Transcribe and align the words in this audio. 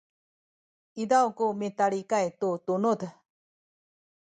izaw 1.03 1.27
ku 1.37 1.45
mitalikay 1.59 2.27
tu 2.39 2.49
tunuz 2.65 3.01